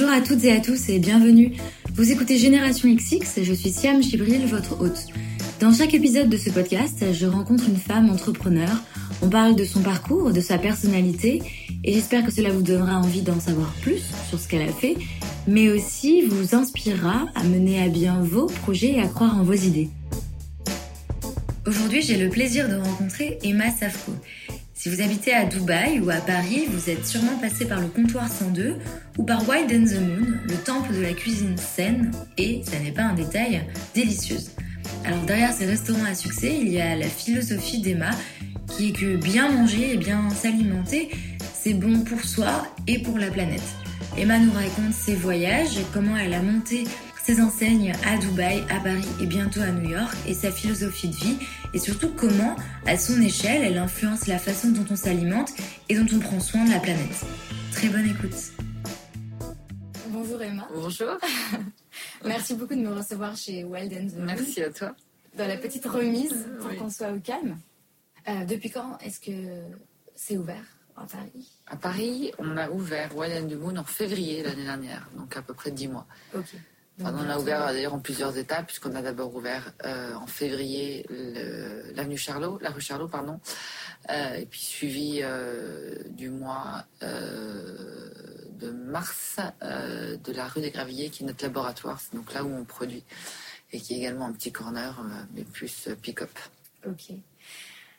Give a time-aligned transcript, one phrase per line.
[0.00, 1.56] Bonjour à toutes et à tous et bienvenue.
[1.94, 5.06] Vous écoutez Génération XX je suis Siam Chibril, votre hôte.
[5.58, 8.70] Dans chaque épisode de ce podcast, je rencontre une femme entrepreneur.
[9.22, 11.42] On parle de son parcours, de sa personnalité
[11.82, 14.96] et j'espère que cela vous donnera envie d'en savoir plus sur ce qu'elle a fait,
[15.48, 19.54] mais aussi vous inspirera à mener à bien vos projets et à croire en vos
[19.54, 19.88] idées.
[21.66, 24.12] Aujourd'hui, j'ai le plaisir de rencontrer Emma Safko.
[24.78, 28.30] Si vous habitez à Dubaï ou à Paris, vous êtes sûrement passé par le comptoir
[28.30, 28.76] 102
[29.18, 32.92] ou par Wild and the Moon, le temple de la cuisine saine et, ça n'est
[32.92, 34.52] pas un détail, délicieuse.
[35.04, 38.10] Alors derrière ces restaurants à succès, il y a la philosophie d'Emma
[38.68, 41.10] qui est que bien manger et bien s'alimenter,
[41.60, 43.60] c'est bon pour soi et pour la planète.
[44.16, 46.84] Emma nous raconte ses voyages, comment elle a monté
[47.28, 51.14] ses enseignes à Dubaï, à Paris et bientôt à New York et sa philosophie de
[51.14, 51.36] vie
[51.74, 52.56] et surtout comment,
[52.86, 55.50] à son échelle, elle influence la façon dont on s'alimente
[55.90, 57.26] et dont on prend soin de la planète.
[57.70, 58.32] Très bonne écoute.
[60.08, 60.66] Bonjour Emma.
[60.72, 61.18] Bonjour.
[62.24, 64.96] Merci beaucoup de me recevoir chez Wild and the Merci à toi.
[65.36, 67.58] Dans la petite remise pour qu'on soit au calme.
[68.26, 69.32] Euh, depuis quand est-ce que
[70.14, 70.64] c'est ouvert
[70.96, 71.52] à Paris?
[71.66, 75.42] À Paris, on a ouvert Wild and the Moon en février l'année dernière, donc à
[75.42, 76.06] peu près 10 mois.
[76.34, 76.54] Ok
[77.00, 81.06] on a ouvert d'ailleurs en plusieurs étapes, puisqu'on a d'abord ouvert euh, en février
[81.94, 83.40] l'avenue Charlot, la rue Charlot, pardon,
[84.10, 91.22] euh, et puis suivi euh, du mois de mars de la rue des Gravilliers, qui
[91.22, 93.04] est notre laboratoire, c'est donc là où on produit,
[93.72, 95.00] et qui est également un petit corner,
[95.34, 96.30] mais plus pick-up.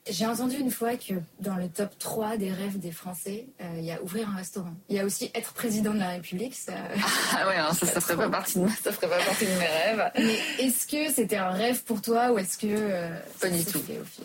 [0.10, 3.86] J'ai entendu une fois que dans le top 3 des rêves des Français, euh, il
[3.86, 4.74] y a ouvrir un restaurant.
[4.90, 6.56] Il y a aussi être président de la République.
[6.56, 6.74] Ça...
[7.34, 9.68] Ah ouais, hein, ça, ça, ferait pas partie de, ça ferait pas partie de mes
[9.68, 10.12] rêves.
[10.16, 13.82] Mais est-ce que c'était un rêve pour toi ou est-ce que euh, pas du tout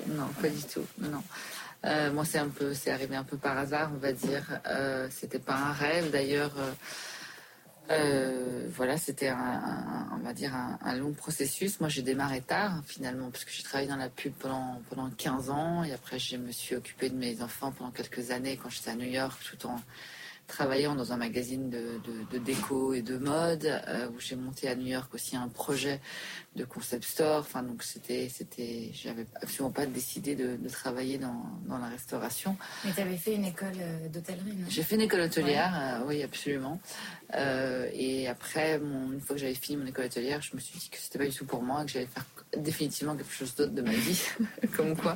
[0.09, 0.85] Non, pas du tout.
[0.99, 1.23] Non.
[1.85, 4.61] Euh, moi, c'est un peu, c'est arrivé un peu par hasard, on va dire.
[5.11, 6.53] c'était pas un rêve, d'ailleurs.
[7.91, 11.81] Euh, voilà, c'était un, on va dire un, long processus.
[11.81, 15.51] Moi, j'ai démarré tard finalement, parce que j'ai travaillé dans la pub pendant pendant 15
[15.51, 18.91] ans, et après, je me suis occupée de mes enfants pendant quelques années quand j'étais
[18.91, 19.79] à New York, tout en
[20.47, 24.87] travaillant dans un magazine de, déco et de mode, euh, où j'ai monté à New
[24.87, 26.01] York aussi un projet
[26.57, 27.41] de concept store.
[27.41, 32.57] Enfin, donc c'était, c'était, j'avais absolument pas décidé de, travailler dans, la restauration.
[32.85, 34.67] Mais tu avais fait une école euh, d'hôtellerie, non?
[34.69, 36.81] J'ai fait une école hôtelière, euh, oui, absolument.
[37.93, 40.99] et après, une fois que j'avais fini mon école hôtelière, je me suis dit que
[40.99, 42.27] c'était pas du tout pour moi, que j'allais faire
[42.57, 44.23] définitivement quelque chose d'autre de ma vie,
[44.77, 45.15] comme quoi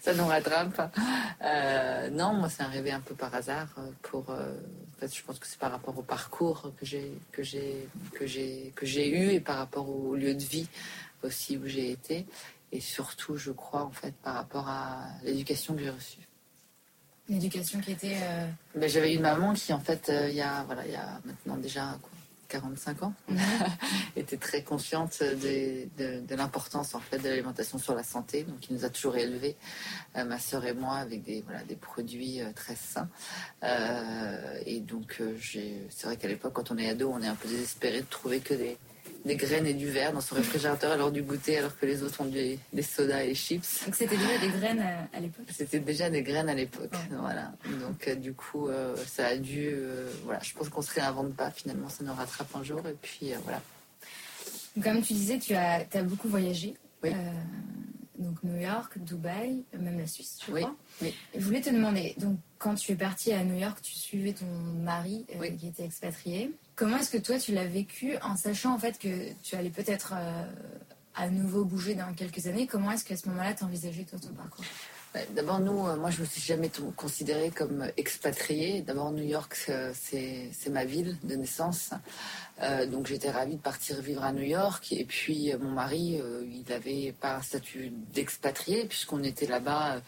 [0.00, 0.94] ça nous rattrape.
[1.42, 3.68] Euh, non, moi c'est arrivé un peu par hasard.
[3.78, 4.54] Euh, pour, euh,
[4.96, 8.26] en fait, je pense que c'est par rapport au parcours que j'ai que j'ai que
[8.26, 10.68] j'ai que j'ai eu et par rapport au lieu de vie
[11.22, 12.26] aussi où j'ai été
[12.72, 16.18] et surtout, je crois en fait par rapport à l'éducation que j'ai reçue.
[17.28, 18.18] L'éducation qui était.
[18.74, 21.56] Ben, j'avais une maman qui en fait il y a voilà il y a maintenant
[21.56, 21.96] déjà
[22.54, 23.38] 45 ans, mhm.
[24.16, 28.84] était très consciente de, l'importance en fait de l'alimentation sur la santé, donc il nous
[28.84, 29.56] a toujours élevés,
[30.16, 33.08] euh, ma sœur et moi, avec des voilà des produits euh, très sains.
[33.64, 37.48] Euh, et donc c'est vrai qu'à l'époque, quand on est ado, on est un peu
[37.48, 38.78] désespéré de trouver que des
[39.24, 42.20] des graines et du verre dans son réfrigérateur alors du goûter alors que les autres
[42.20, 43.84] ont des, des sodas et des chips.
[43.84, 47.52] Donc c'était déjà des graines à, l'époque C'était déjà des graines à l'époque, voilà.
[47.80, 49.70] Donc euh, du coup, euh, ça a dû...
[49.72, 52.96] Euh, voilà, je pense qu'on se réinvente pas, finalement, ça nous rattrape un jour et
[53.00, 53.62] puis voilà.
[54.82, 56.74] Comme tu disais, tu as, as beaucoup voyagé.
[57.02, 57.10] Oui
[58.16, 60.74] donc New York, Dubaï, même la Suisse, je crois.
[61.02, 61.12] Oui.
[61.34, 64.46] Je voulais te demander, donc quand tu es partie à New York, tu suivais ton
[64.46, 65.26] mari
[65.58, 66.52] qui était expatrié.
[66.76, 70.14] Comment est-ce que toi tu l'as vécu en sachant en fait que tu allais peut-être
[70.16, 70.44] euh,
[71.14, 72.66] à nouveau bouger dans quelques années?
[72.66, 74.64] Comment est-ce qu'à ce, moment-là tu envisageais toi ton parcours?
[75.36, 78.82] D'abord, nous, euh, moi, je me suis jamais considérée comme expatriée.
[78.82, 81.92] D'abord, New York, c'est ma ville de naissance.
[82.62, 84.92] Euh, donc j'étais ravie de partir vivre à New York.
[84.92, 90.00] Et puis euh, mon mari, euh, il n'avait pas un statut d'expatrié puisqu'on était là-bas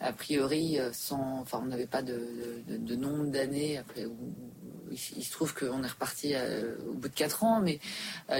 [0.00, 3.80] a priori sans, enfin on n'avait pas de, nombre d'années.
[4.90, 6.34] Il, se trouve qu'on est reparti
[6.88, 7.78] au bout de quatre ans, mais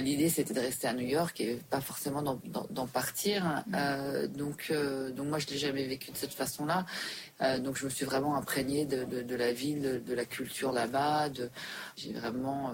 [0.00, 3.62] l'idée c'était de rester à New York et pas forcément d'en partir.
[4.34, 4.72] donc
[5.16, 6.86] donc moi je l'ai jamais vécu de cette façon-là.
[7.58, 11.28] donc je me suis vraiment imprégnée de, la ville, de, la culture là-bas.
[11.96, 12.72] J'ai vraiment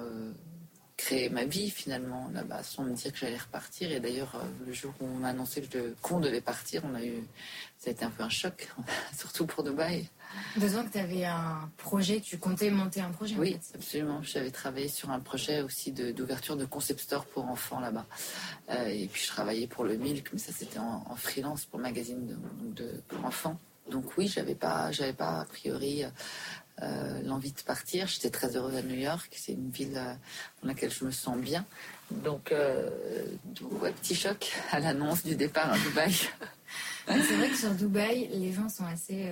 [0.97, 3.91] créer ma vie finalement là-bas sans me dire que j'allais repartir.
[3.93, 5.63] Et d'ailleurs, euh, le jour où on m'a annoncé
[6.03, 7.25] qu'on devait partir, on a eu,
[7.79, 8.69] ça a été un peu un choc,
[9.17, 10.09] surtout pour Dubaï.
[10.57, 14.23] Besoin que tu avais un projet, tu comptais monter un projet Oui, absolument.
[14.23, 18.07] J'avais travaillé sur un projet aussi d'ouverture de, concept store pour enfants là-bas.
[18.71, 21.85] Euh, et puis je travaillais pour le Milk, mais ça c'était en, freelance pour le
[21.85, 23.59] magazine de, de, pour enfants.
[23.91, 26.05] Donc oui, j'avais pas, j'avais pas a priori
[27.25, 28.07] l'envie de partir.
[28.07, 29.31] J'étais très heureuse à New York.
[29.37, 31.65] C'est une ville dans laquelle je me sens bien.
[32.11, 32.53] Donc,
[33.55, 36.13] petit choc à l'annonce du départ à Dubaï.
[37.07, 39.31] c'est vrai que sur Dubaï, les gens sont assez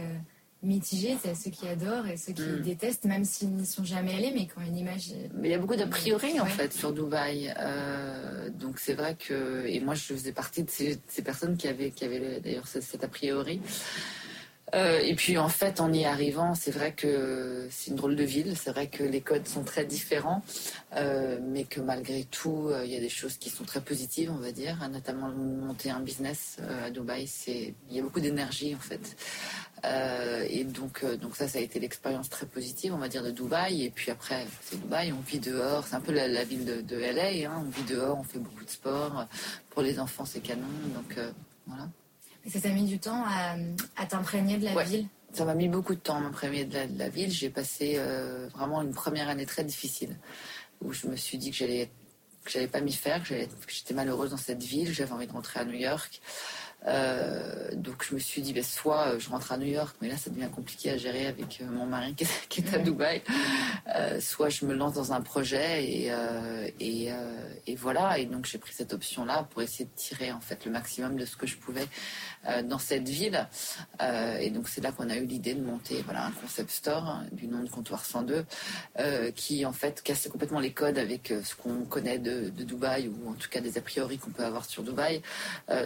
[0.63, 1.17] mitigé.
[1.23, 2.61] C'est ceux qui adorent et ceux qui mm.
[2.61, 5.11] détestent, même s'ils n'y sont jamais allés, mais quand une image.
[5.35, 7.53] Mais il y a beaucoup d'a priori en fait sur Dubaï.
[7.59, 11.91] Euh, donc c'est vrai que et moi je faisais partie de ces, personnes qui avaient
[11.91, 13.61] qui avaient d'ailleurs cet a priori.
[14.75, 18.25] Euh, et puis en fait, en y arrivant, c'est vrai que c'est une drôle de
[18.25, 18.57] ville.
[18.57, 20.43] C'est vrai que les codes sont très différents,
[20.97, 24.41] euh, mais que malgré tout, il y a des choses qui sont très positives, on
[24.41, 24.89] va dire.
[24.91, 29.17] Notamment monter un business à Dubaï, il y a beaucoup d'énergie en fait.
[29.85, 33.23] Euh, et donc, euh, donc ça, ça a été l'expérience très positive, on va dire,
[33.23, 33.85] de Dubaï.
[33.85, 35.87] Et puis après, c'est Dubaï, on vit dehors.
[35.87, 37.49] C'est un peu la, ville de, LA.
[37.51, 37.65] Hein.
[37.67, 39.27] On vit dehors, on fait beaucoup de sport.
[39.71, 40.67] Pour les enfants, c'est canon.
[40.95, 41.31] Donc euh,
[41.67, 41.89] voilà.
[42.49, 43.57] Ça t'a mis du temps à,
[43.97, 45.07] à t'imprégner de la ville?
[45.33, 47.31] Ça m'a mis beaucoup de temps à m'imprégner de, la, ville.
[47.31, 47.99] J'ai passé
[48.53, 50.17] vraiment une première année très difficile
[50.83, 51.91] où je me suis dit que j'allais
[52.45, 53.35] que j'allais pas m'y faire, que
[53.69, 56.21] j'étais malheureuse dans cette ville, j'avais envie de rentrer à New York.
[56.87, 60.09] Euh, donc je me suis dit, ben, soit euh, je rentre à New York, mais
[60.09, 62.79] là ça devient compliqué à gérer avec euh, mon mari qui est, qui est à
[62.79, 63.23] Dubaï,
[64.21, 66.13] soit je me lance dans un projet et,
[66.81, 67.11] et,
[67.67, 68.19] et voilà.
[68.19, 71.25] Et donc j'ai pris cette option-là pour essayer de tirer en fait le maximum de
[71.25, 71.87] ce que je pouvais
[72.65, 73.47] dans cette ville.
[74.41, 77.27] et donc c'est là qu'on a eu l'idée de monter voilà un concept store hein,
[77.33, 78.45] du nom de comptoir 102
[79.35, 83.31] qui en fait casse complètement les codes avec ce qu'on connaît de, de, Dubaï ou
[83.31, 85.23] en tout cas des a priori qu'on peut avoir sur Dubaï.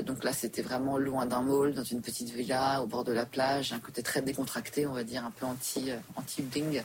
[0.05, 3.27] donc là c'était vraiment loin d'un mall, dans une petite villa au bord de la
[3.27, 6.83] plage, un côté très décontracté, on va dire un peu anti euh, anti bling,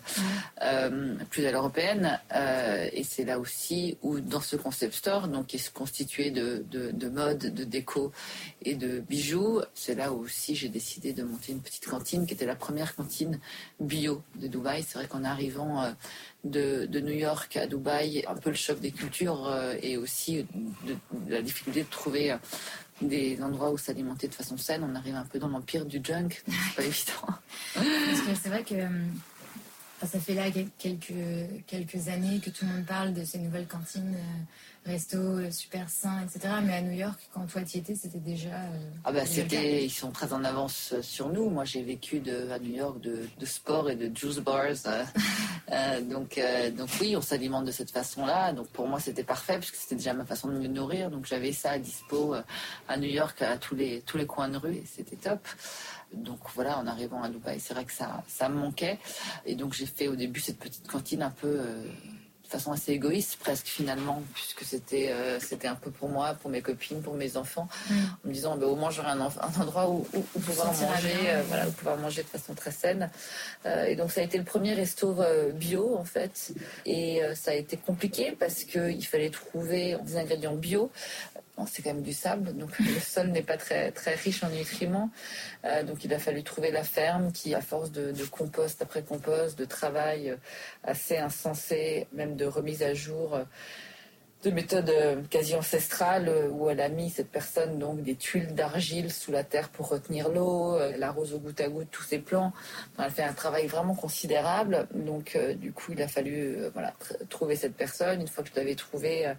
[0.61, 2.19] euh, plus à l'européenne.
[2.33, 6.65] Euh, et c'est là aussi où dans ce concept store, donc qui est constitué de,
[6.69, 8.11] de, mode, de déco
[8.63, 12.33] et de bijoux, c'est là où aussi j'ai décidé de monter une petite cantine qui
[12.33, 13.39] était la première cantine
[13.79, 14.83] bio de Dubaï.
[14.87, 15.93] C'est vrai qu'en arrivant
[16.43, 19.50] de, de, New York à Dubaï, un peu le choc des cultures
[19.81, 20.45] et aussi
[20.85, 20.95] de,
[21.29, 22.35] la difficulté de trouver
[23.01, 24.85] des endroits où s'alimenter de façon saine.
[24.89, 27.39] On arrive un peu dans l'empire du junk, c'est pas évident.
[27.73, 28.75] Parce que c'est vrai que
[30.07, 30.45] ça fait là
[30.77, 31.13] quelques,
[31.67, 35.89] quelques années que tout le monde parle de ces nouvelles cantines, euh, resto euh, super
[35.89, 36.55] sains, etc.
[36.63, 38.49] Mais à New York, quand toi tu y étais, c'était déjà.
[38.49, 41.49] Euh, ah bah c'était, ils sont très en avance sur nous.
[41.49, 44.61] Moi j'ai vécu de, à New York de, de, sport et de juice bars.
[46.09, 46.39] donc,
[46.75, 48.53] donc oui, on s'alimente de cette façon-là.
[48.53, 51.11] Donc pour moi c'était parfait puisque c'était déjà ma façon de me nourrir.
[51.11, 52.35] Donc j'avais ça à dispo
[52.87, 55.47] à New York à tous les, tous les coins de rue et c'était top.
[56.13, 58.99] Donc voilà, en arrivant à Dubaï, c'est vrai que ça, ça me manquait.
[59.45, 61.83] Et donc j'ai fait au début cette petite cantine un peu euh,
[62.43, 66.51] de façon assez égoïste presque finalement, puisque c'était euh, c'était un peu pour moi, pour
[66.51, 67.93] mes copines, pour mes enfants, mm.
[67.93, 70.05] en me disant bah, au moins j'aurai un, un, endroit où,
[70.41, 73.09] pouvoir manger, euh, voilà, où pouvoir manger de façon très saine.
[73.87, 75.15] et donc ça a été le premier resto
[75.53, 76.53] bio en fait,
[76.85, 80.91] et ça a été compliqué parce qu'il fallait trouver des ingrédients bio
[81.65, 85.09] c'est quand même du sable, donc le sol n'est pas très, très riche en nutriments.
[85.65, 89.57] Euh, donc il a fallu trouver la ferme qui, à force de, compost après compost,
[89.57, 90.35] de travail euh,
[90.83, 93.43] assez insensé, même de remise à jour euh,
[94.43, 94.91] de méthodes
[95.29, 99.69] quasi ancestrales où elle a mis cette personne donc des tuiles d'argile sous la terre
[99.69, 102.51] pour retenir l'eau, elle arrose au goutte à goutte tous ses plants.
[102.97, 104.87] elle fait un travail vraiment considérable.
[104.95, 106.95] Donc du coup il a fallu voilà
[107.29, 108.21] trouver cette personne.
[108.21, 109.31] Une fois que je l'avais trouvée,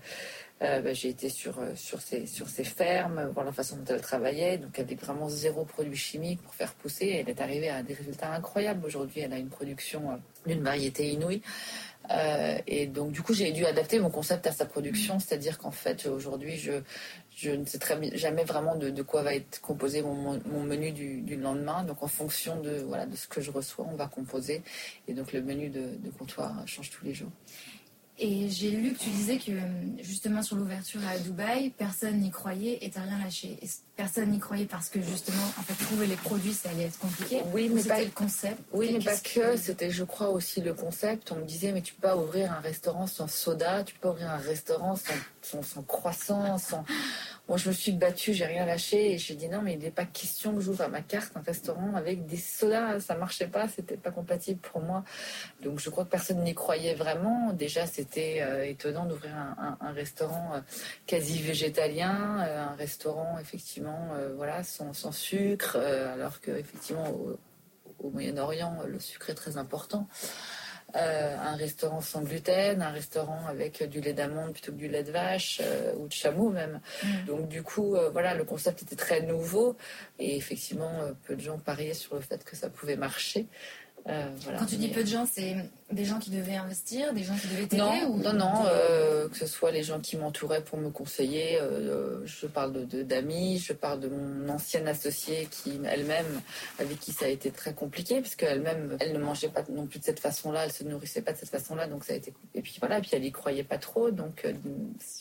[0.62, 3.94] euh, bah, j'ai été sur, euh, sur, ces, sur ces fermes, voir la façon dont
[3.94, 7.08] elle travaillait, donc avec vraiment zéro produit chimique pour faire pousser.
[7.08, 8.86] Elle est arrivée à des résultats incroyables.
[8.86, 10.16] Aujourd'hui, elle a une production euh,
[10.46, 11.42] d'une variété inouïe.
[12.66, 16.06] et donc, du coup, j'ai dû adapter mon concept à sa production, c'est-à-dire qu'en fait,
[16.06, 16.72] aujourd'hui, je,
[17.34, 21.82] je ne sais très, jamais vraiment de, quoi va être composé mon, menu du, lendemain.
[21.84, 24.62] Donc, en fonction de, voilà, de ce que je reçois, on va composer.
[25.08, 27.32] Et donc, le menu de comptoir change tous les jours.
[28.18, 29.52] Et j'ai lu que tu disais que
[30.02, 33.58] justement sur l'ouverture à Dubaï, personne n'y croyait et t'as rien lâché.
[33.96, 37.40] personne n'y croyait parce que justement, en fait, trouver les produits, ça allait être compliqué.
[37.52, 38.60] Oui, mais pas le concept?
[38.72, 39.56] Oui, mais pas que.
[39.56, 41.32] C'était, je crois, aussi le concept.
[41.32, 44.10] On me disait, mais tu peux pas ouvrir un restaurant sans soda, tu peux pas
[44.10, 44.94] ouvrir un restaurant
[45.42, 46.84] sans, sans croissant, sans.
[47.48, 49.90] Moi, je me suis battue, j'ai rien lâché et j'ai dit non, mais il n'est
[49.90, 53.00] pas question que j'ouvre à ma carte un restaurant avec des sodas.
[53.00, 55.04] Ça marchait pas, c'était pas compatible pour moi.
[55.60, 57.52] Donc, je crois que personne n'y croyait vraiment.
[57.52, 60.60] Déjà, c'était euh, étonnant d'ouvrir un, restaurant euh,
[61.06, 67.04] quasi végétalien, euh, un restaurant effectivement, voilà, sans, sucre, alors que effectivement
[67.98, 70.08] au Moyen-Orient, le sucre est très important.
[70.94, 75.02] Euh, un restaurant sans gluten, un restaurant avec du lait d'amande plutôt que du lait
[75.02, 76.80] de vache euh, ou de chameau même.
[77.02, 77.24] Mm.
[77.26, 79.76] Donc du coup, euh, voilà, le concept était très nouveau
[80.18, 80.92] et effectivement,
[81.24, 83.46] peu de gens pariaient sur le fait que ça pouvait marcher.
[84.04, 85.54] Quand tu dis peu de gens, c'est
[85.92, 88.18] des gens qui devaient investir, des gens qui devaient t'aider Non, ou...
[88.22, 88.64] non, non.
[88.66, 91.58] Euh, que ce soit les gens qui m'entouraient pour me conseiller.
[91.60, 96.40] Euh, je parle de d'amis, je parle de mon ancienne associée qui elle-même,
[96.78, 99.98] avec qui ça a été très compliqué, parce qu'elle-même, elle ne mangeait pas non plus
[99.98, 102.32] de cette façon-là, elle se nourrissait pas de cette façon-là, donc ça a été.
[102.54, 104.46] Et puis voilà, puis elle y croyait pas trop, donc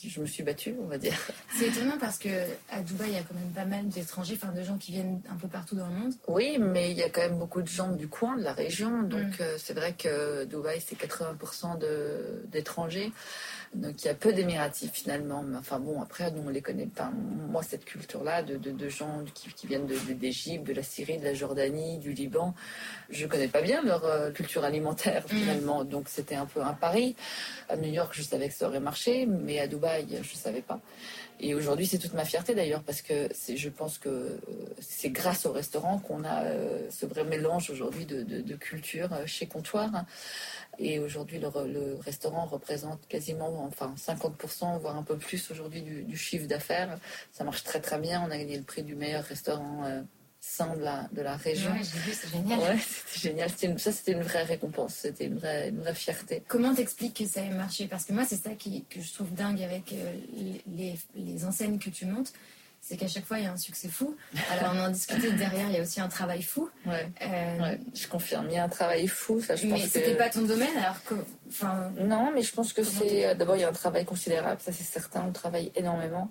[0.04, 1.14] je me suis battue, on va dire.
[1.58, 2.28] C'est étonnant parce que
[2.70, 5.20] à Dubaï, il y a quand même pas mal d'étrangers, enfin de gens qui viennent
[5.30, 6.12] un peu partout dans le monde.
[6.28, 9.02] Oui, mais il y a quand même beaucoup de gens du coin, de la région,
[9.02, 9.44] donc mm.
[9.58, 11.78] c'est vrai que Dubaï, c'est 80%
[12.48, 13.12] d'étrangers.
[13.74, 15.42] Donc il y a peu d'émiratifs finalement.
[15.42, 17.10] Mais enfin bon, après, nous on les connaît pas.
[17.48, 21.98] Moi, cette culture-là de, de, gens qui, viennent d'Égypte, de, la Syrie, de la Jordanie,
[21.98, 22.54] du Liban,
[23.10, 25.28] je connais pas bien leur euh, culture alimentaire mm.
[25.28, 25.84] finalement.
[25.84, 27.16] Donc c'était un peu un pari.
[27.68, 30.80] À New York, je savais que ça aurait marché, mais à Dubaï, je savais pas.
[31.44, 34.38] Et aujourd'hui, c'est toute ma fierté d'ailleurs, parce que je pense que euh,
[34.80, 39.46] c'est grâce au restaurant qu'on a euh, ce vrai mélange aujourd'hui de, de, culture chez
[39.46, 40.04] Comptoir.
[40.78, 46.46] Et aujourd'hui, le, restaurant représente quasiment enfin 50%, voire un peu plus aujourd'hui du, chiffre
[46.46, 46.96] d'affaires.
[47.32, 48.22] Ça marche très très bien.
[48.24, 50.02] On a gagné le prix du meilleur restaurant euh,
[50.76, 51.70] de la, de la région.
[51.72, 52.58] Ouais, j'ai vu, c'est génial.
[52.58, 53.78] Ouais, c'était génial.
[53.78, 54.94] ça, c'était une vraie récompense.
[54.94, 56.42] C'était une vraie, une vraie fierté.
[56.48, 57.86] Comment t'expliques que ça ait marché?
[57.86, 60.12] Parce que moi, c'est ça qui, que je trouve dingue avec euh,
[60.66, 62.32] les, les enseignes que tu montes
[62.84, 64.16] c'est qu'à chaque fois, il y a un succès fou.
[64.50, 66.68] Alors, on en discutait derrière, il y a aussi un travail fou.
[66.84, 69.40] Ouais, euh, je confirme, il y a un travail fou.
[69.40, 71.14] Ça, je mais c'était pas ton domaine, alors que.
[71.48, 73.26] Enfin, non, mais je pense que c'est.
[73.26, 76.28] Euh, d'abord, il y a un travail considérable, ça c'est certain, on travaille énormément.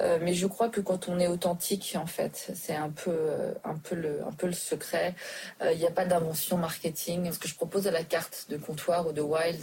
[0.00, 3.18] Euh, mais je crois que quand on est authentique, en fait, c'est un peu,
[3.64, 5.16] un, peu le, un peu le secret.
[5.64, 7.32] Il n'y a pas d'invention marketing.
[7.32, 9.60] Ce que je propose à la carte de comptoir ou de Wild,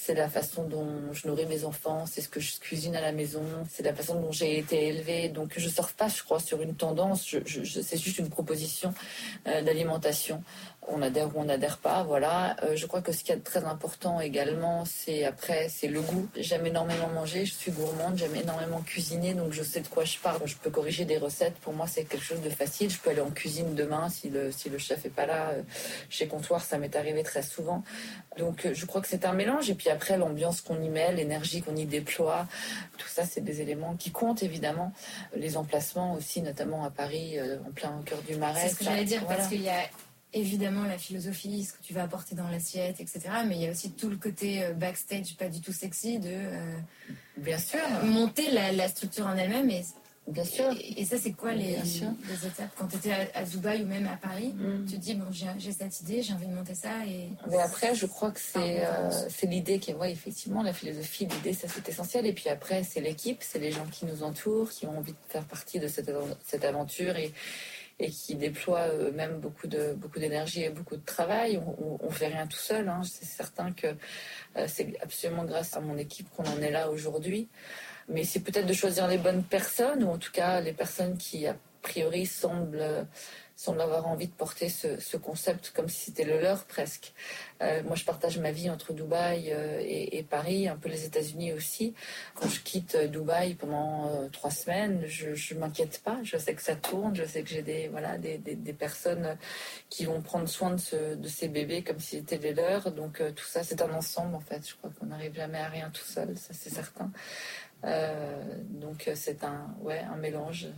[0.00, 3.10] c'est la façon dont je nourris mes enfants, c'est ce que je cuisine à la
[3.10, 5.28] maison, c'est la façon dont j'ai été élevée.
[5.28, 8.94] Donc je ne surfe pas, je crois, sur une tendance, c'est juste une proposition
[9.48, 10.42] euh, d'alimentation
[10.88, 12.56] on adhère ou on n'adhère pas, voilà.
[12.62, 16.28] Euh, je crois que ce qui est très important également, c'est après, c'est le goût.
[16.36, 20.18] J'aime énormément manger, je suis gourmande, j'aime énormément cuisiner, donc je sais de quoi je
[20.18, 20.40] parle.
[20.46, 21.54] Je peux corriger des recettes.
[21.56, 22.90] Pour moi, c'est quelque chose de facile.
[22.90, 25.50] Je peux aller en cuisine demain si le si le chef est pas là.
[25.50, 25.62] Euh,
[26.08, 27.84] chez Comptoir, ça m'est arrivé très souvent.
[28.38, 29.68] Donc, euh, je crois que c'est un mélange.
[29.70, 32.46] Et puis après, l'ambiance qu'on y met, l'énergie qu'on y déploie,
[32.96, 34.92] tout ça, c'est des éléments qui comptent évidemment.
[35.36, 38.60] Les emplacements aussi, notamment à Paris, en plein cœur du Marais.
[38.62, 39.82] C'est ce que j'allais dire parce qu'il y a
[40.32, 43.20] évidemment la philosophie, ce que tu vas apporter dans l'assiette, etc.
[43.46, 46.28] Mais il y a aussi tout le côté euh, backstage, pas du tout sexy, de
[46.28, 46.78] euh,
[47.36, 49.70] bien sûr monter la, structure en elle-même.
[49.70, 49.84] Et,
[50.26, 50.70] bien sûr.
[50.96, 52.70] Et, ça, c'est quoi les, les, étapes?
[52.76, 54.84] Quand tu étais à, Dubaï ou même à Paris, mm.
[54.84, 57.06] tu te dis, bon, j'ai cette idée, j'ai envie de monter ça.
[57.06, 57.30] Et...
[57.48, 61.26] Mais après, je crois que c'est euh, c'est l'idée qui est, ouais, effectivement, la philosophie,
[61.26, 62.26] l'idée, ça c'est essentiel.
[62.26, 65.18] Et puis après, c'est l'équipe, c'est les gens qui nous entourent, qui ont envie de
[65.30, 66.10] faire partie de cette,
[66.44, 67.16] cette aventure.
[67.16, 67.32] Et,
[68.00, 71.58] et qui déploient eux-mêmes beaucoup de beaucoup d'énergie et beaucoup de travail.
[71.58, 72.88] On, on, fait rien tout seul.
[72.88, 73.02] Hein.
[73.04, 73.88] C'est certain que
[74.56, 77.48] euh, c'est absolument grâce à mon équipe qu'on en est là aujourd'hui.
[78.08, 81.46] Mais c'est peut-être de choisir les bonnes personnes ou en tout cas les personnes qui
[81.46, 81.56] a
[81.88, 83.06] priori semblent
[83.58, 87.12] semblent avoir envie de porter ce, concept comme si c'était le leur presque.
[87.60, 91.52] Euh, moi, je partage ma vie entre Dubaï euh, et, Paris, un peu les États-Unis
[91.52, 91.92] aussi.
[92.36, 96.18] Quand je quitte euh, Dubaï pendant trois semaines, je ne m'inquiète pas.
[96.22, 99.36] Je sais que ça tourne, je sais que j'ai des, voilà, des, des, personnes
[99.88, 102.92] qui vont prendre soin de, de ces bébés comme si c'était les leurs.
[102.92, 104.68] Donc tout ça, c'est un ensemble en fait.
[104.68, 107.10] Je crois qu'on n'arrive jamais à rien tout seul, ça c'est certain.
[108.70, 110.68] donc c'est un, ouais, un mélange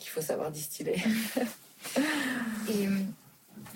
[0.00, 0.96] qu'il faut savoir distiller.
[2.68, 2.98] Et euh,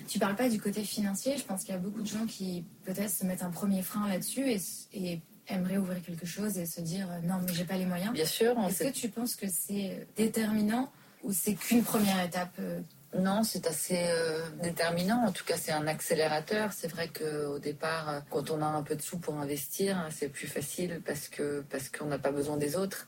[0.07, 1.37] tu parles pas du côté financier.
[1.37, 4.07] Je pense qu'il y a beaucoup de gens qui peut-être se mettent un premier frein
[4.09, 4.51] là-dessus
[4.93, 8.11] et, aimeraient ouvrir quelque chose et se dire euh, non mais j'ai pas les moyens.
[8.11, 8.55] Bien sûr.
[8.67, 10.91] Est-ce que tu penses que c'est déterminant
[11.21, 12.81] ou c'est qu'une première étape euh,
[13.19, 15.25] non, c'est assez euh, déterminant.
[15.25, 16.73] En tout cas, c'est un accélérateur.
[16.73, 20.27] C'est vrai qu'au départ, euh, quand on a un peu de sous pour investir, c'est
[20.27, 23.07] plus facile parce que parce qu'on n'a pas besoin des autres.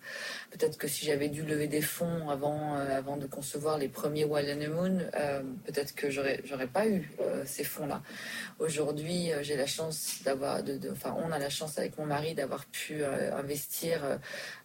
[0.51, 4.23] Peut-être que si j'avais dû lever des fonds avant euh, avant de concevoir les premiers
[4.23, 4.97] Wild and Moon,
[5.65, 7.09] peut-être que j'aurais j'aurais pas eu
[7.45, 8.01] ces fonds-là.
[8.59, 12.65] Aujourd'hui, j'ai la chance d'avoir, de, enfin, on a la chance avec mon mari d'avoir
[12.65, 14.01] pu investir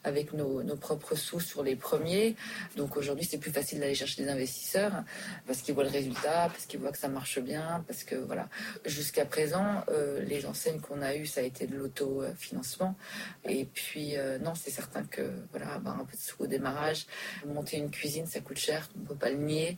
[0.05, 2.37] avec nos, nos propres sous sur les premiers.
[2.77, 5.05] Donc aujourd'hui, c'est plus facile d'aller chercher des investisseurs
[5.47, 8.49] parce qu'ils voient le résultat, parce qu'ils voient que ça marche bien, parce que voilà.
[8.85, 12.97] Jusqu'à présent, euh, les enseignes qu'on a eues, ça a été de l'autofinancement.
[13.45, 17.07] Et puis, euh, non, c'est certain que voilà, avoir un peu de sous au démarrage,
[17.47, 19.77] monter une cuisine, ça coûte cher, on ne peut pas le nier.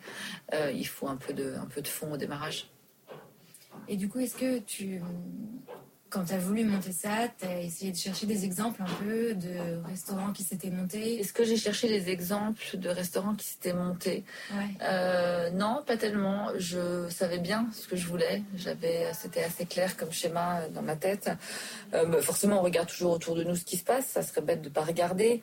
[0.52, 2.70] Euh, il faut un peu de, un peu de fonds au démarrage.
[3.88, 5.00] Et du coup, est-ce que tu
[6.14, 9.34] quand tu as voulu monter ça, tu as essayé de chercher des exemples un peu
[9.34, 13.72] de restaurants qui s'étaient montés Est-ce que j'ai cherché des exemples de restaurants qui s'étaient
[13.72, 14.22] montés
[14.82, 16.50] euh, Non, pas tellement.
[16.56, 18.42] Je savais bien ce que je voulais.
[18.54, 21.30] J'avais, C'était assez clair comme schéma dans ma tête.
[21.94, 24.06] Euh, forcément, on regarde toujours autour de nous ce qui se passe.
[24.06, 25.40] Ça serait bête de ne pas regarder.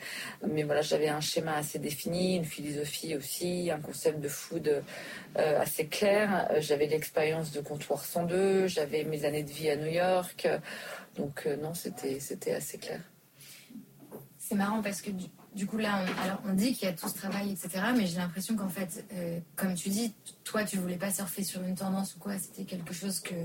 [0.48, 4.84] Mais voilà, j'avais un schéma assez défini, une philosophie aussi, un concept de food
[5.38, 6.48] euh, assez clair.
[6.60, 10.48] J'avais l'expérience de Comptoir 102, j'avais mes années de vie à New York.
[11.16, 13.02] Donc euh, non, c'était c'était assez clair.
[14.38, 15.12] C'est marrant parce que
[15.56, 17.86] du, coup là, on, alors on dit qu'il y a tout ce travail, etc.
[17.96, 20.14] Mais j'ai l'impression qu'en fait, euh, comme tu dis,
[20.44, 22.38] toi, tu voulais pas surfer sur une tendance ou quoi.
[22.38, 23.36] C'était quelque chose que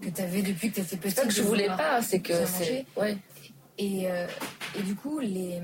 [0.00, 1.18] que tu avais depuis que tu étais petite.
[1.18, 3.16] C'est que je voulais pas, c'est que c'est ouais.
[3.78, 4.26] Et, euh,
[4.78, 5.60] et du coup, les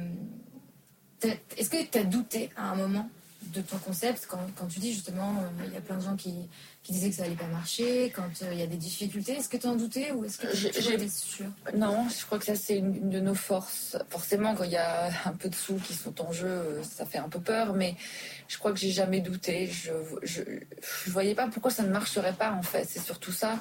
[1.57, 3.09] est-ce que tu as douté à un moment
[3.55, 6.35] de ton concept quand, quand tu dis justement il y a plein de gens qui,
[6.83, 9.33] qui disaient que ça allait pas marcher, quand euh, il y a des difficultés.
[9.33, 11.47] Est-ce que tu en doutais ou est-ce que tu étais sûr
[11.77, 13.97] Non, je crois que ça c'est une, de nos forces.
[14.11, 17.07] Forcément, quand il y a un peu de sous qui sont en jeu, euh, ça
[17.07, 17.95] fait un peu peur, mais
[18.49, 19.69] je crois que j'ai jamais douté.
[19.69, 20.43] Je, je,
[21.05, 22.87] je voyais pas pourquoi ça ne marcherait pas en fait.
[22.91, 23.61] C'est surtout ça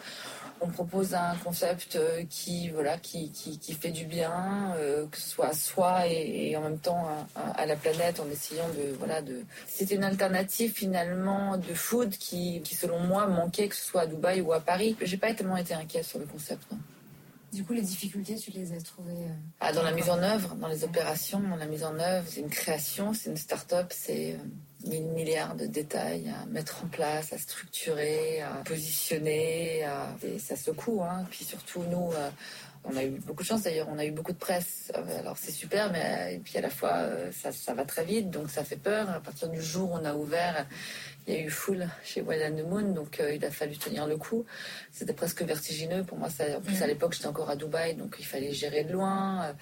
[0.62, 4.75] on propose un concept euh, qui voilà qui, qui, fait du bien
[5.12, 8.96] que ce soit à soi et, en même temps à, la planète en essayant de
[9.00, 13.86] voilà de c'était une alternative finalement de food qui, qui selon moi manquait, que ce
[13.86, 14.96] soit à Dubaï ou à Paris.
[15.01, 16.63] J'ai pas tellement été inquiète sur le concept.
[17.51, 20.56] Du coup, les difficultés, tu les as trouvées euh, ah, Dans la mise en œuvre,
[20.56, 24.36] dans les opérations, dans la mise en œuvre, c'est une création, c'est une start-up, c'est
[24.36, 24.38] euh,
[24.85, 29.85] mille milliards de détails à mettre en place, à structurer, à positionner.
[30.23, 31.01] Et ça secoue.
[31.03, 31.25] Hein.
[31.29, 32.29] Puis surtout, nous, euh,
[32.83, 34.91] on a eu beaucoup de chance d'ailleurs, on a eu beaucoup de presse.
[35.19, 38.50] Alors c'est super, mais et puis à la fois, ça, ça va très vite, donc
[38.50, 39.09] ça fait peur.
[39.09, 40.65] À partir du jour où on a ouvert,
[41.27, 43.77] il y a eu foule chez Wild and the Moon, donc euh, il a fallu
[43.77, 44.45] tenir le coup.
[44.91, 46.29] C'était presque vertigineux pour moi.
[46.29, 49.43] Ça, en plus, à l'époque, j'étais encore à Dubaï, donc il fallait gérer de loin.
[49.43, 49.53] Euh, euh,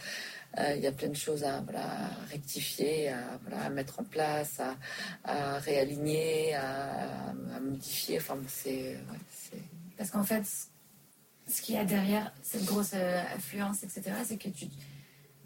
[0.58, 1.64] il y a plein de choses à
[2.32, 4.60] rectifier, à, mettre en place,
[5.24, 8.18] à, réaligner, à, modifier.
[8.18, 8.98] Enfin, c'est,
[9.98, 10.44] Parce qu'en fait,
[11.48, 14.66] ce qu'il y a derrière cette grosse affluence, etc., c'est que tu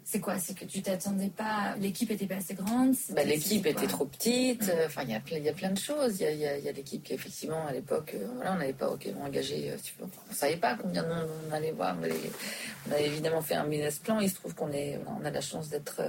[0.04, 0.38] c'est quoi?
[0.38, 1.74] C'est que tu t'attendais pas.
[1.80, 4.70] L'équipe était pas assez grande bah, L'équipe était trop petite.
[4.84, 6.20] Enfin, il y, a plein, y a plein de choses.
[6.20, 9.70] Il y a, l'équipe qui, effectivement, à l'époque, euh, voilà, on n'avait pas ok, engagé.
[9.70, 11.96] Euh, on ne savait pas combien de monde on allait voir.
[11.98, 14.20] On, avait évidemment fait un business plan.
[14.20, 16.02] Il se trouve qu'on est, on a la chance d'être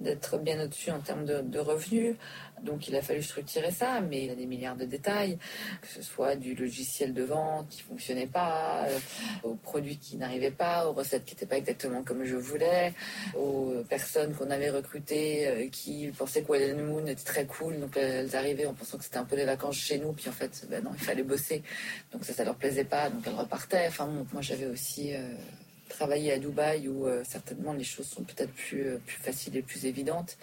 [0.00, 2.16] d'être bien au-dessus en termes de, revenus.
[2.64, 5.38] Donc il a fallu structurer ça, mais il y a des milliards de détails,
[5.80, 8.98] que ce soit du logiciel de vente qui fonctionnait pas, euh,
[9.42, 12.92] aux produits qui n'arrivaient pas, aux recettes qui n'étaient pas exactement comme je voulais,
[13.36, 17.96] aux personnes qu'on avait recrutées euh, qui pensaient que Wild Moon était très cool, donc
[17.96, 20.66] elles arrivaient en pensant que c'était un peu les vacances chez nous, puis en fait,
[20.70, 21.62] ben non, il fallait bosser,
[22.12, 23.86] donc ça, ça leur plaisait pas, donc elles repartaient.
[23.88, 25.28] Enfin, moi j'avais aussi euh,
[25.88, 30.36] travailler à Dubaï où certainement les choses sont peut-être plus, plus faciles et plus évidentes.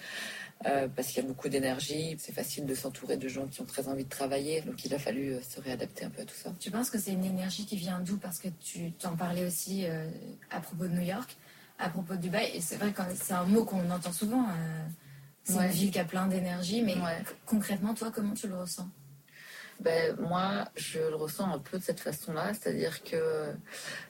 [0.65, 3.65] Euh, parce qu'il y a beaucoup d'énergie, c'est facile de s'entourer de gens qui ont
[3.65, 6.51] très envie de travailler, donc il a fallu se réadapter un peu à tout ça.
[6.59, 8.17] Tu penses que c'est une énergie qui vient d'où?
[8.17, 9.85] Parce que tu t'en parlais aussi
[10.49, 11.37] à propos de New York,
[11.77, 14.47] à propos de Dubaï, et c'est vrai que c'est un mot qu'on entend souvent.
[15.43, 16.95] c'est une ville qui a plein d'énergie, mais
[17.45, 18.89] concrètement, toi, comment tu le ressens?
[19.79, 23.51] Ben, moi, je le ressens un peu de cette façon-là, c'est-à-dire que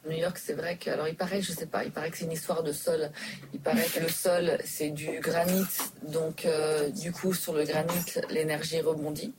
[0.09, 2.25] New York, c'est vrai que, alors il paraît, je sais pas, il paraît que c'est
[2.25, 3.11] une histoire de sol.
[3.53, 5.65] Il paraît que le sol, c'est du granit,
[6.03, 9.33] donc euh, du coup, sur le granit, l'énergie rebondit.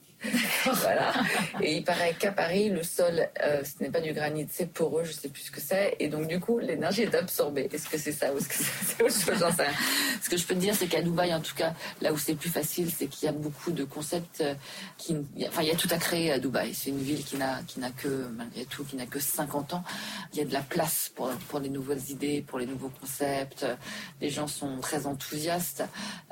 [0.64, 1.12] voilà.
[1.60, 5.04] Et il paraît qu'à Paris, le sol, euh, ce n'est pas du granit, c'est poreux,
[5.04, 5.96] je sais plus ce que c'est.
[6.00, 7.68] Et donc, du coup, l'énergie est absorbée.
[7.72, 9.74] Est-ce que c'est ça ou est-ce que c'est autre chose J'en sais rien.
[10.20, 12.34] Ce que je peux te dire, c'est qu'à Dubaï, en tout cas, là où c'est
[12.34, 14.54] plus facile, c'est qu'il y a beaucoup de concepts euh,
[14.96, 15.16] qui.
[15.46, 16.74] Enfin, il y a tout à créer à Dubaï.
[16.74, 19.84] C'est une ville qui n'a, qui n'a que, malgré tout, qui n'a que 50 ans.
[20.32, 23.64] Il y a de la place pour, pour les nouvelles idées, pour les nouveaux concepts.
[24.20, 25.84] Les gens sont très enthousiastes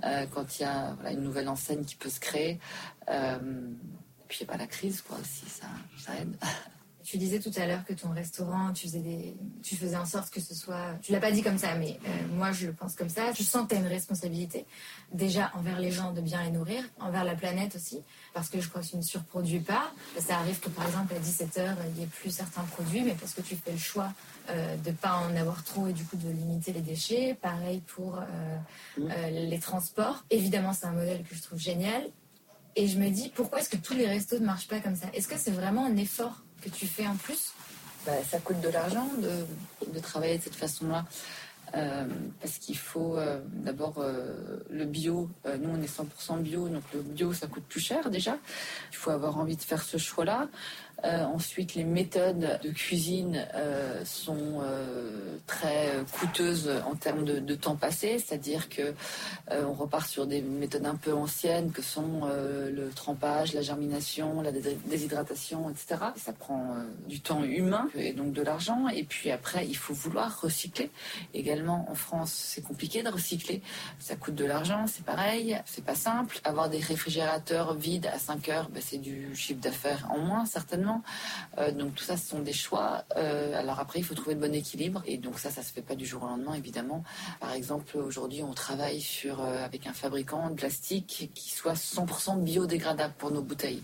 [0.05, 2.59] euh, quand il y a voilà, une nouvelle enseigne qui peut se créer.
[3.09, 3.38] Euh,
[4.29, 5.66] puis il n'y a pas la crise, quoi, aussi, ça,
[5.99, 6.37] ça aide.
[7.07, 9.37] Tu disais tout à l'heure que ton restaurant, tu faisais, des...
[9.62, 10.99] tu faisais en sorte que ce soit.
[11.03, 13.33] Tu l'as pas dit comme ça, mais euh, moi je le pense comme ça.
[13.33, 14.66] Je sens que tu as une responsabilité,
[15.12, 18.03] déjà envers les gens de bien les nourrir, envers la planète aussi,
[18.35, 19.92] parce que je crois que tu ne surproduis pas.
[20.19, 23.35] Ça arrive que par exemple à 17h, il n'y ait plus certains produits, mais parce
[23.35, 24.12] que tu fais le choix
[24.51, 27.37] euh, de ne pas en avoir trop et du coup de limiter les déchets.
[27.40, 28.21] Pareil pour
[28.99, 29.07] mmh.
[29.31, 30.25] les transports.
[30.31, 32.03] Évidemment, c'est un modèle que je trouve génial.
[32.75, 35.07] Et je me dis, pourquoi est-ce que tous les restos ne marchent pas comme ça?
[35.14, 37.53] Est-ce que c'est vraiment un effort que tu fais en plus
[38.05, 41.05] bah, Ça coûte de l'argent de, de, travailler de cette façon-là.
[41.75, 42.07] Euh,
[42.40, 45.29] parce qu'il faut euh, d'abord euh, le bio.
[45.61, 48.38] nous, on est 100% bio, donc le bio, ça coûte plus cher déjà.
[48.92, 50.49] Il faut avoir envie de faire ce choix-là.
[51.04, 57.76] Euh, ensuite, les méthodes de cuisine euh, sont euh, très coûteuses en termes de, temps
[57.76, 58.94] passé, c'est-à-dire que
[59.50, 64.52] on repart sur des méthodes un peu anciennes que sont le trempage, la germination, la
[64.52, 65.96] déshydratation, etc.
[66.16, 66.76] ça prend
[67.09, 68.88] du temps humain et donc de l'argent.
[68.88, 70.90] Et puis après, il faut vouloir recycler.
[71.32, 73.62] Également, en France, c'est compliqué de recycler.
[73.98, 76.38] Ça coûte de l'argent, c'est pareil, c'est pas simple.
[76.44, 80.86] Avoir des réfrigérateurs vides à 5 heures, ben, c'est du chiffre d'affaires en moins, certainement.
[81.59, 83.05] Euh, donc tout ça, ce sont des choix.
[83.16, 85.03] Euh, alors après, il faut trouver le bon équilibre.
[85.07, 87.05] Et donc ça, ça se fait pas du jour au lendemain, évidemment.
[87.40, 93.14] Par exemple, aujourd'hui, on travaille euh, avec un fabricant de plastique qui soit 100% biodégradable
[93.18, 93.83] pour nos bouteilles.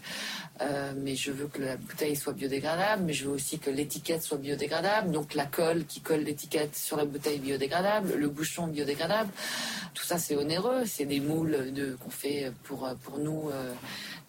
[0.96, 4.38] mais je veux que la bouteille soit biodégradable, mais je veux aussi que l'étiquette soit
[4.38, 5.10] biodégradable.
[5.10, 9.30] Donc la colle qui colle l'étiquette sur la bouteille biodégradable, le bouchon biodégradable.
[9.94, 10.84] Tout ça, c'est onéreux.
[10.86, 13.50] C'est des moules qu'on fait pour, pour nous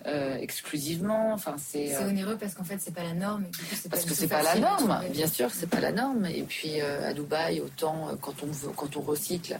[0.05, 1.33] euh, exclusivement.
[1.33, 3.45] Enfin, c'est euh, onéreux parce qu'en fait c'est pas la norme.
[3.89, 6.25] parce que c'est pas la norme, bien sûr, c'est pas la norme.
[6.25, 9.57] Et puis euh, à Dubaï, autant quand on veut, quand on recycle,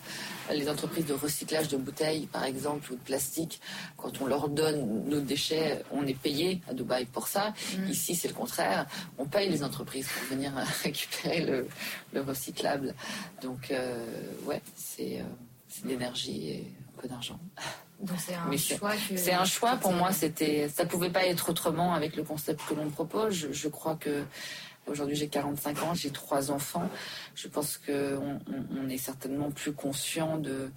[0.52, 3.62] les entreprises de recyclage de bouteilles, par exemple, ou de plastique,
[3.96, 7.54] quand on leur donne nos déchets, on est payé à Dubaï pour ça.
[7.78, 7.90] Mm.
[7.90, 8.86] Ici, c'est le contraire.
[9.18, 10.52] On paye les entreprises pour venir
[10.84, 11.68] récupérer le,
[12.14, 12.96] le recyclable.
[13.42, 13.74] Donc,
[14.46, 15.24] ouais, c'est
[15.84, 17.40] de l'énergie et un peu d'argent.
[18.18, 18.92] C'est un choix.
[19.16, 20.12] C'est un choix pour moi.
[20.12, 23.48] C'était, ça pouvait pas être autrement avec le concept que l'on propose.
[23.52, 24.24] Je, crois que
[24.88, 26.90] aujourd'hui j'ai 45 ans, j'ai trois enfants.
[27.36, 28.40] Je pense qu'on
[28.76, 30.72] on est certainement plus conscient de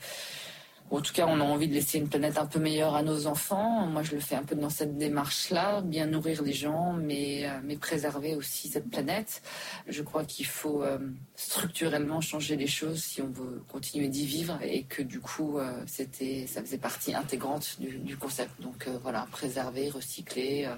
[0.90, 3.26] en tout cas, on a envie de laisser une planète un peu meilleure à nos
[3.26, 3.86] enfants.
[3.86, 7.58] Moi, je le fais un peu dans cette démarche-là, bien nourrir les gens, mais, euh,
[7.64, 9.42] mais préserver aussi cette planète.
[9.88, 10.98] Je crois qu'il faut euh,
[11.34, 15.72] structurellement changer les choses si on veut continuer d'y vivre et que du coup, euh,
[15.86, 18.60] c'était, ça faisait partie intégrante du, du concept.
[18.60, 20.68] Donc voilà, préserver, recycler,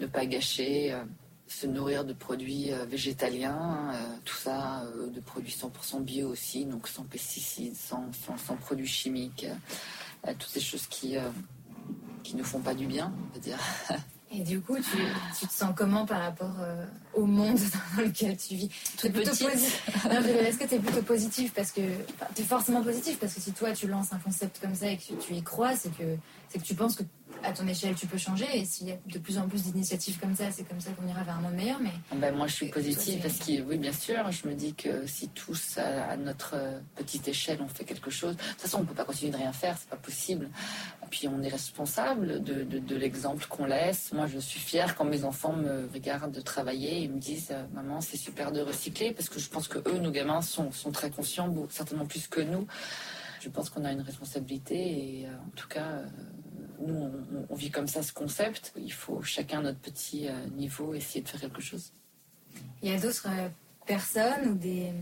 [0.00, 0.94] ne pas gâcher
[1.50, 6.64] se nourrir de produits euh, végétaliens, euh, tout ça, euh, de produits 100% bio aussi,
[6.64, 8.04] donc sans pesticides, sans,
[8.46, 9.46] sans, produits chimiques,
[10.24, 11.16] toutes ces choses qui,
[12.22, 13.58] qui ne font pas du bien, on va dire.
[14.32, 14.96] Et du coup, tu,
[15.40, 16.54] tu, te sens comment par rapport
[17.14, 17.58] au monde
[17.96, 18.70] dans lequel tu vis?
[18.96, 19.42] Toute petite.
[19.42, 21.80] Est-ce que tu es plutôt positif parce que
[22.36, 24.98] tu es forcément positif parce que si toi tu lances un concept comme ça et
[24.98, 26.16] que tu y crois, c'est que
[26.48, 27.02] c'est que tu penses que
[27.42, 28.46] à ton échelle, tu peux changer.
[28.54, 31.06] Et s'il y a de plus en plus d'initiatives comme ça, c'est comme ça qu'on
[31.06, 31.78] ira vers un monde meilleur.
[31.80, 35.06] Mais ben, moi, je suis positive parce que, oui, bien sûr, je me dis que
[35.06, 38.84] si tous, à, notre euh, petite échelle, on fait quelque chose, de toute façon, on
[38.84, 40.48] peut pas continuer de rien faire, c'est pas possible.
[41.10, 44.12] Puis on est responsable de, de, l'exemple qu'on laisse.
[44.12, 48.00] Moi, je suis fière quand mes enfants me regardent travailler et me disent, euh, maman,
[48.00, 51.10] c'est super de recycler, parce que je pense que eux, nos gamins, sont, sont très
[51.10, 52.66] conscients, certainement plus que nous.
[53.40, 56.02] Je pense qu'on a une responsabilité et euh, en tout cas,
[56.80, 57.10] nous,
[57.48, 58.72] on, vit comme ça ce concept.
[58.76, 61.92] Il faut chacun notre petit euh, niveau essayer de faire quelque chose.
[62.82, 63.48] Il y a d'autres euh,
[63.86, 64.92] personnes ou des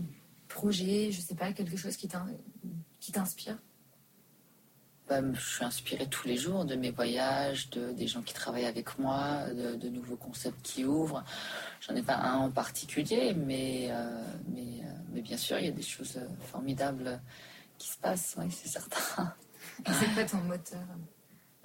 [0.47, 3.57] projets, je sais pas, quelque chose qui t'inspire?
[5.07, 8.67] Bah, je suis inspirée tous les jours de mes voyages, de, des gens qui travaillent
[8.67, 11.23] avec moi, de, nouveaux concepts qui ouvrent.
[11.81, 15.71] J'en ai pas un en particulier, mais, euh, mais, mais, bien sûr, il y a
[15.71, 16.19] des choses
[16.51, 17.19] formidables
[17.79, 19.33] qui se passent, oui, c'est certain.
[19.87, 20.85] Et c'est quoi ton moteur?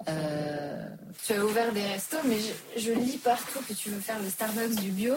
[0.07, 0.87] Euh,
[1.25, 2.37] tu as ouvert des restos, mais
[2.77, 5.15] je, lis partout que tu veux faire le Starbucks du bio.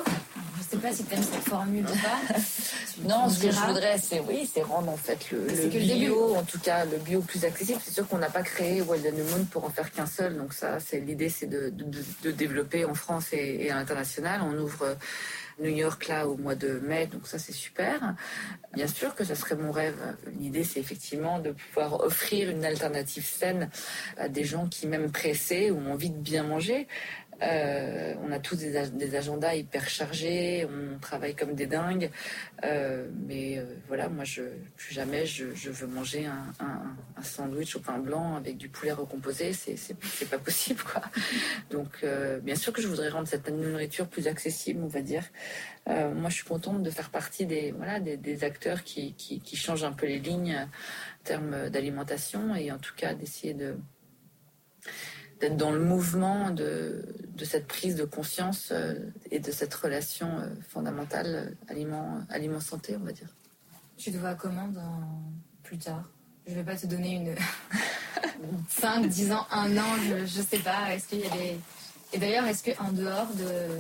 [0.56, 2.34] Je ne sais pas si tu aimes cette formule ou pas.
[3.08, 6.58] non, ce que je voudrais, c'est oui, c'est rendre en fait le, bio, en tout
[6.60, 7.80] cas le bio plus accessible.
[7.84, 10.36] C'est sûr qu'on n'a pas créé Wild Moon pour en faire qu'un seul.
[10.36, 14.40] Donc ça, c'est l'idée, c'est de, de, développer en France et, et à l'international.
[14.42, 14.96] On ouvre
[15.60, 18.14] New York là au mois de mai, donc ça c'est super.
[18.74, 19.96] Bien sûr que ça serait mon rêve.
[20.38, 23.70] L'idée c'est effectivement de pouvoir offrir une alternative saine
[24.16, 26.86] à des gens qui même pressés ont envie de bien manger,
[27.42, 32.10] euh, on a tous des, agendas hyper chargés, on travaille comme des dingues.
[32.64, 34.24] Euh, mais euh, voilà, moi,
[34.76, 39.52] plus jamais je, veux manger un, sandwich au pain blanc avec du poulet recomposé.
[39.52, 41.02] C'est pas possible, quoi.
[41.70, 42.04] Donc,
[42.42, 45.24] bien sûr que je voudrais rendre cette nourriture plus accessible, on va dire.
[45.86, 49.92] moi, je suis contente de faire partie des, voilà, des, acteurs qui, qui changent un
[49.92, 53.76] peu les lignes en termes d'alimentation et en tout cas d'essayer de
[55.40, 58.94] d'être dans le mouvement de, de, cette prise de conscience euh,
[59.30, 63.34] et de cette relation euh, fondamentale euh, aliment, aliment santé, on va dire.
[63.96, 65.22] Tu te vois comment dans
[65.62, 66.04] plus tard?
[66.46, 67.34] Je vais pas te donner une
[68.68, 70.94] 5, 10 ans, 1 an, je, je sais pas.
[70.94, 71.28] Est-ce qu'il y a
[72.12, 73.78] et d'ailleurs, est-ce qu'en dehors de,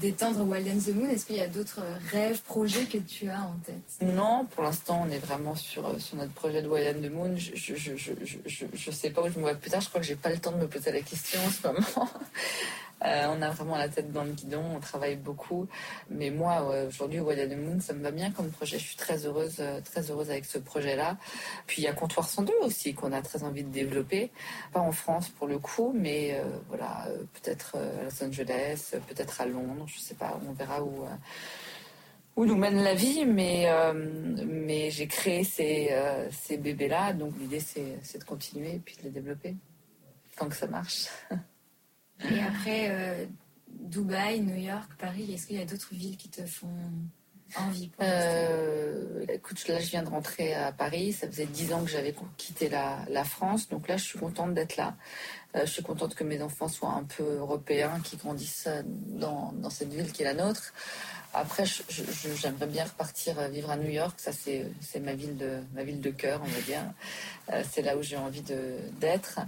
[0.00, 3.42] d'étendre Wild and the Moon Est-ce qu'il y a d'autres rêves, projets que tu as
[3.42, 4.14] en tête?
[4.14, 7.10] Non, pour l'instant, on est vraiment sur, euh, sur notre projet de Wild and the
[7.10, 7.36] Moon.
[7.36, 8.12] Je je, je,
[8.46, 9.80] je, je sais pas où je me vois plus tard.
[9.80, 12.10] Je crois que j'ai pas le temps de me poser la question en ce moment.
[13.04, 15.66] Euh, on a vraiment la tête dans le guidon, on travaille beaucoup.
[16.10, 18.78] Mais moi, aujourd'hui, Wild and Moon, ça me va bien comme projet.
[18.78, 21.16] Je suis très heureuse, euh, très heureuse avec ce projet-là.
[21.66, 24.30] Puis il y a Comptoir 102 aussi qu'on a très envie de développer.
[24.72, 29.46] Pas en France pour le coup, mais euh, voilà, peut-être à Los Angeles, peut-être à
[29.46, 31.04] Londres, je sais pas, on verra où
[32.36, 33.68] où nous mène la vie, mais,
[34.46, 35.90] mais j'ai créé ces,
[36.30, 39.56] ces bébés-là, donc l'idée c'est de continuer et puis de les développer
[40.40, 41.06] tant que ça marche.
[42.28, 43.24] Et après, euh,
[43.68, 46.68] Dubaï, New York, Paris, est-ce qu'il y a d'autres villes qui te font
[47.56, 51.12] envie euh, Écoute, là, je viens de rentrer à Paris.
[51.12, 53.68] Ça faisait dix ans que j'avais quitté la, France.
[53.68, 54.96] Donc là, je suis contente d'être là.
[55.56, 59.70] Euh, je suis contente que mes enfants soient un peu européens, qui grandissent dans, dans
[59.70, 60.72] cette ville qui est la nôtre.
[61.32, 64.18] Après, j'aimerais bien repartir vivre à New York.
[64.18, 67.62] Ça, c'est ma ville de ma ville de cœur, on va dire.
[67.70, 69.38] c'est là où j'ai envie d'être.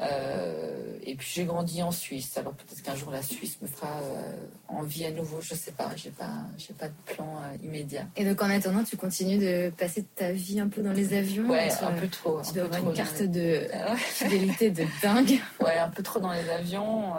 [0.00, 2.36] Euh, et puis j'ai grandi en Suisse.
[2.38, 4.32] Alors peut-être qu'un jour la Suisse me fera euh,
[4.68, 5.40] envie à nouveau.
[5.40, 5.90] Je sais pas.
[5.96, 8.06] J'ai pas, j'ai pas de plan euh, immédiat.
[8.16, 11.48] Et donc en attendant, tu continues de passer ta vie un peu dans les avions.
[11.48, 12.40] Ouais, un peu trop.
[12.42, 15.38] Tu dois avoir une carte de fidélité de dingue.
[15.60, 17.12] Ouais, un peu trop dans les avions.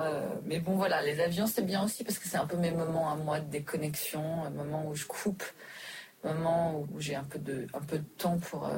[0.45, 3.11] mais bon, voilà, les avions c'est bien aussi parce que c'est un peu mes moments
[3.11, 5.43] à moi de déconnexion, un moment où je coupe,
[6.23, 8.69] un moment où j'ai un peu de, un peu de temps pour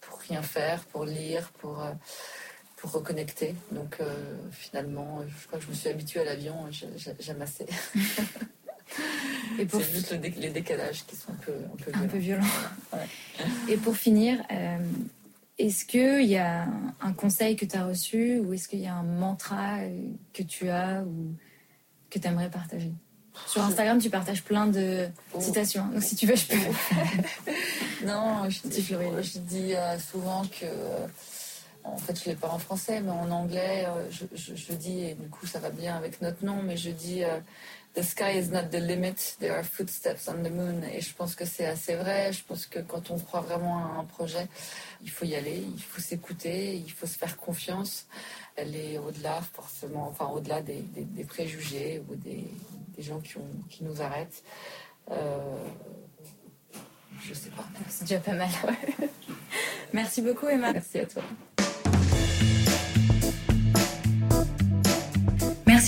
[0.00, 1.82] pour rien faire, pour lire, pour
[2.78, 3.54] pour reconnecter.
[3.72, 4.14] Donc euh,
[4.52, 6.54] finalement, je crois que je me suis habituée à l'avion,
[7.18, 7.66] j'aime assez.
[9.58, 9.80] Et pour...
[9.82, 11.52] C'est juste les décalages qui sont un peu,
[11.92, 12.44] un peu violents.
[13.68, 14.78] Et pour finir, euh,
[15.58, 16.66] est-ce qu'il y a
[17.00, 20.42] un conseil que tu as reçu ou est-ce qu'il y a un mantra euh, que
[20.42, 21.34] tu as ou
[22.10, 22.92] que tu aimerais partager?
[23.46, 25.40] Sur Instagram, tu partages plein de oh.
[25.40, 25.86] citations.
[25.88, 26.56] Donc si tu veux, je peux.
[28.06, 29.74] non, je dis, je dis
[30.10, 30.66] souvent que
[31.92, 35.14] en fait, je ne l'ai pas en français, mais en anglais, euh, je, dis, et
[35.14, 37.38] du coup, ça va bien avec notre nom, mais je dis euh,
[37.94, 40.82] The sky is not the limit, there are footsteps on the moon.
[40.92, 42.32] Et je pense que c'est assez vrai.
[42.32, 44.46] Je pense que quand on croit vraiment à un projet,
[45.02, 48.06] il faut y aller, il faut s'écouter, il faut se faire confiance.
[48.56, 50.84] Elle est au-delà, forcément, enfin, au-delà des,
[51.26, 52.44] préjugés ou des,
[52.98, 54.42] gens qui, ont, qui, nous arrêtent.
[55.10, 55.56] Euh,
[57.24, 57.64] je sais pas.
[57.88, 58.48] C'est déjà pas mal.
[59.92, 60.72] Merci beaucoup, Emma.
[60.72, 61.22] Merci à toi.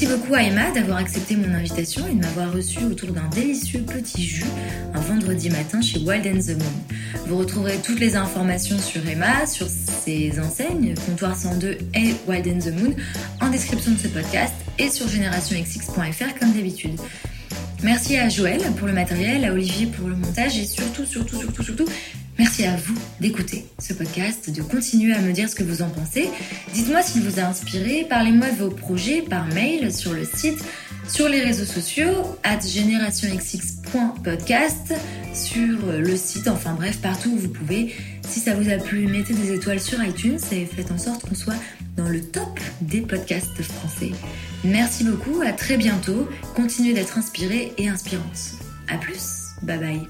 [0.01, 3.83] Merci beaucoup à Emma d'avoir accepté mon invitation et de m'avoir reçu autour d'un délicieux
[3.83, 4.47] petit jus
[4.95, 6.97] un vendredi matin chez Wild and the Moon.
[7.27, 12.61] Vous retrouverez toutes les informations sur Emma, sur ses enseignes, Comptoir 102 et Wild and
[12.61, 12.95] the Moon,
[13.43, 16.99] en description de ce podcast et sur générationxx.fr comme d'habitude.
[17.83, 21.63] Merci à Joël pour le matériel, à Olivier pour le montage et surtout, surtout, surtout,
[21.63, 21.87] surtout,
[22.41, 25.91] Merci à vous d'écouter ce podcast, de continuer à me dire ce que vous en
[25.91, 26.31] pensez.
[26.73, 30.65] Dites-moi s'il vous a inspiré, parlez-moi de vos projets par mail sur le site,
[31.07, 34.95] sur les réseaux sociaux, at generationxx.podcast,
[35.35, 37.95] sur le site, enfin bref, partout où vous pouvez.
[38.27, 41.35] Si ça vous a plu, mettez des étoiles sur iTunes et faites en sorte qu'on
[41.35, 41.61] soit
[41.99, 44.13] dans le top des podcasts français.
[44.65, 46.27] Merci beaucoup, à très bientôt.
[46.57, 48.55] Continuez d'être inspiré et inspirante.
[48.89, 50.09] A plus, bye bye.